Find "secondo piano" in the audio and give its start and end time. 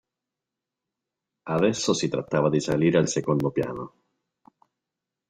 3.07-3.93